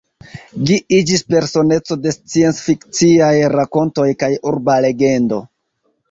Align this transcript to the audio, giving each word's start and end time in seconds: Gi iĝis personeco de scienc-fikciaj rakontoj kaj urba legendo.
Gi 0.67 0.75
iĝis 0.99 1.23
personeco 1.33 1.97
de 2.05 2.13
scienc-fikciaj 2.15 3.33
rakontoj 3.55 4.07
kaj 4.23 4.31
urba 4.53 4.79
legendo. 4.87 5.39